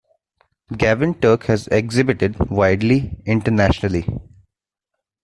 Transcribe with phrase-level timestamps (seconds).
[0.75, 4.07] Gavin Turk has exhibited widely internationally.